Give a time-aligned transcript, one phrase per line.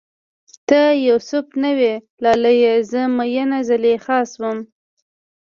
[0.67, 1.93] ته یو سف نه وی
[2.23, 4.57] لالیه، زه میینه زلیخا شوم